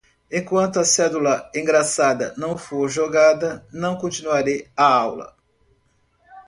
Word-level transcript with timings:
Enquanto 0.31 0.79
a 0.79 0.83
cédula 0.83 1.47
engraçada 1.53 2.33
não 2.35 2.57
for 2.57 2.89
jogada, 2.89 3.63
não 3.71 3.95
continuarei 3.99 4.67
a 4.75 4.83
aula. 4.91 5.35